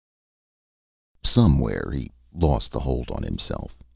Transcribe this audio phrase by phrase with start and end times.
[1.23, 3.77] Somewhere he lost the hold on himself.